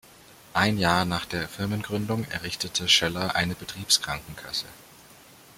[0.55, 4.65] Ein Jahr nach der Firmengründung errichtete Schoeller eine Betriebskrankenkasse.